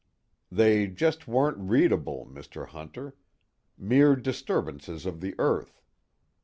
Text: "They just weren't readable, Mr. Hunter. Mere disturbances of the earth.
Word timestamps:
"They 0.51 0.87
just 0.87 1.27
weren't 1.27 1.59
readable, 1.59 2.25
Mr. 2.25 2.65
Hunter. 2.69 3.15
Mere 3.77 4.15
disturbances 4.15 5.05
of 5.05 5.21
the 5.21 5.35
earth. 5.37 5.79